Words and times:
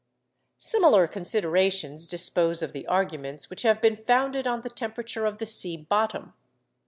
Similar 0.57 1.07
considerations 1.07 2.07
dispose 2.07 2.63
of 2.63 2.73
the 2.73 2.87
arguments 2.87 3.51
which 3.51 3.61
have 3.61 3.79
been 3.79 3.97
founded 3.97 4.47
on 4.47 4.61
the 4.61 4.69
temperature 4.71 5.27
of 5.27 5.37
the 5.37 5.45
sea 5.45 5.77
bottom. 5.77 6.33